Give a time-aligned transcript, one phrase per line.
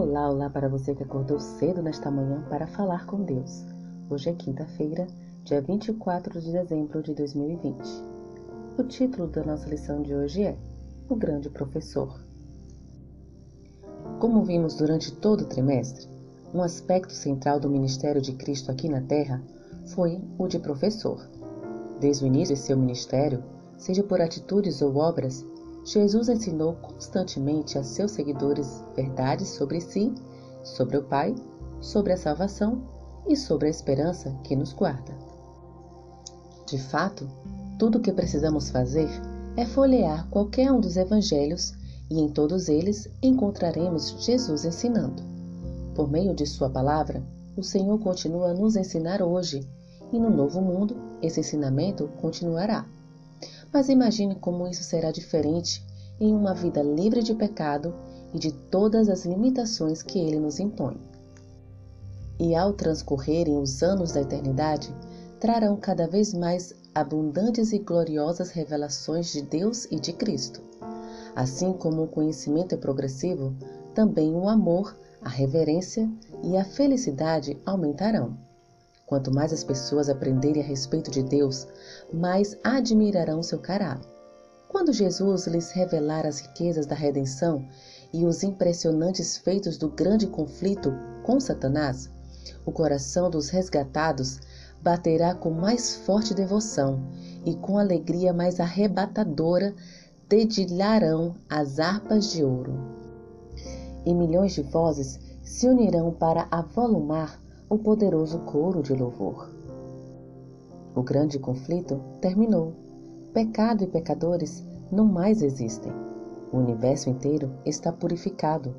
[0.00, 3.64] Olá, olá para você que acordou cedo nesta manhã para falar com Deus.
[4.08, 5.08] Hoje é quinta-feira,
[5.42, 7.76] dia 24 de dezembro de 2020.
[8.78, 10.56] O título da nossa lição de hoje é
[11.08, 12.16] O Grande Professor.
[14.20, 16.08] Como vimos durante todo o trimestre,
[16.54, 19.42] um aspecto central do ministério de Cristo aqui na Terra
[19.84, 21.28] foi o de professor.
[21.98, 23.42] Desde o início de seu ministério,
[23.76, 25.44] seja por atitudes ou obras,
[25.88, 30.12] Jesus ensinou constantemente a seus seguidores verdades sobre si,
[30.62, 31.34] sobre o Pai,
[31.80, 32.82] sobre a salvação
[33.26, 35.16] e sobre a esperança que nos guarda.
[36.66, 37.26] De fato,
[37.78, 39.08] tudo o que precisamos fazer
[39.56, 41.72] é folhear qualquer um dos evangelhos
[42.10, 45.22] e em todos eles encontraremos Jesus ensinando.
[45.94, 47.22] Por meio de Sua palavra,
[47.56, 49.66] o Senhor continua a nos ensinar hoje
[50.12, 52.84] e no novo mundo esse ensinamento continuará.
[53.72, 55.84] Mas imagine como isso será diferente
[56.20, 57.94] em uma vida livre de pecado
[58.32, 60.96] e de todas as limitações que ele nos impõe.
[62.38, 64.94] E ao transcorrerem os anos da eternidade,
[65.40, 70.60] trarão cada vez mais abundantes e gloriosas revelações de Deus e de Cristo.
[71.34, 73.54] Assim como o conhecimento é progressivo,
[73.94, 76.10] também o amor, a reverência
[76.42, 78.47] e a felicidade aumentarão.
[79.08, 81.66] Quanto mais as pessoas aprenderem a respeito de Deus,
[82.12, 84.06] mais admirarão seu caráter.
[84.68, 87.66] Quando Jesus lhes revelar as riquezas da redenção
[88.12, 90.92] e os impressionantes feitos do grande conflito
[91.24, 92.10] com Satanás,
[92.66, 94.40] o coração dos resgatados
[94.82, 97.00] baterá com mais forte devoção
[97.46, 99.74] e com alegria mais arrebatadora
[100.28, 102.74] dedilharão as harpas de ouro.
[104.04, 109.50] E milhões de vozes se unirão para avolumar o poderoso coro de louvor.
[110.94, 112.72] O grande conflito terminou.
[113.34, 115.92] Pecado e pecadores não mais existem.
[116.50, 118.74] O universo inteiro está purificado.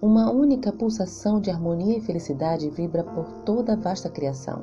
[0.00, 4.62] Uma única pulsação de harmonia e felicidade vibra por toda a vasta criação.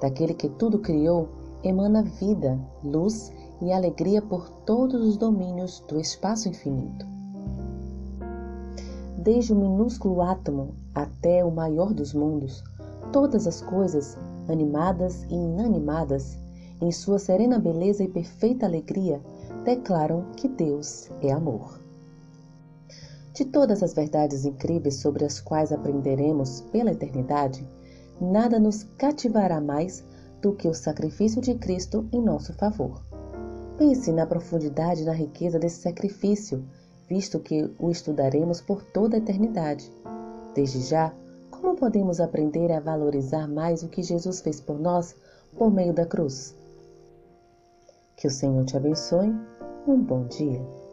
[0.00, 1.28] Daquele que tudo criou,
[1.62, 3.32] emana vida, luz
[3.62, 7.15] e alegria por todos os domínios do espaço infinito.
[9.26, 12.62] Desde o minúsculo átomo até o maior dos mundos,
[13.12, 14.16] todas as coisas,
[14.48, 16.38] animadas e inanimadas,
[16.80, 19.20] em sua serena beleza e perfeita alegria,
[19.64, 21.80] declaram que Deus é amor.
[23.34, 27.68] De todas as verdades incríveis sobre as quais aprenderemos pela eternidade,
[28.20, 30.04] nada nos cativará mais
[30.40, 33.02] do que o sacrifício de Cristo em nosso favor.
[33.76, 36.64] Pense na profundidade e na riqueza desse sacrifício
[37.08, 39.90] visto que o estudaremos por toda a eternidade.
[40.54, 41.12] Desde já,
[41.50, 45.14] como podemos aprender a valorizar mais o que Jesus fez por nós
[45.56, 46.54] por meio da cruz?
[48.16, 49.34] Que o Senhor te abençoe.
[49.86, 50.85] Um bom dia.